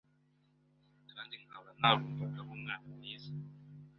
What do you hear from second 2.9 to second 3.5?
mwiza.